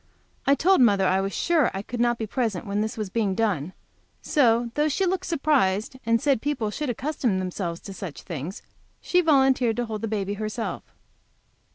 I 0.47 0.55
told 0.55 0.81
mother 0.81 1.05
I 1.05 1.21
was 1.21 1.31
sure 1.31 1.69
I 1.75 1.83
could 1.83 1.99
not 1.99 2.17
be 2.17 2.25
present 2.25 2.65
when 2.65 2.81
this 2.81 2.97
was 2.97 3.11
being 3.11 3.35
done, 3.35 3.71
so, 4.23 4.71
though 4.73 4.89
she 4.89 5.05
looked 5.05 5.27
surprised, 5.27 5.99
and 6.07 6.19
said 6.19 6.41
people 6.41 6.71
should 6.71 6.89
accustom 6.89 7.37
themselves 7.37 7.79
to 7.81 7.93
such 7.93 8.23
things, 8.23 8.63
she 8.99 9.21
volunteered 9.21 9.75
to 9.75 9.85
hold 9.85 10.09
baby 10.09 10.33
herself. 10.33 10.81